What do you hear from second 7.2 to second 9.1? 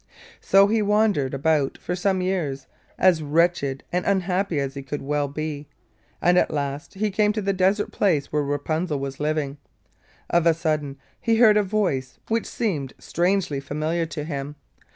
to the desert place where Rapunzel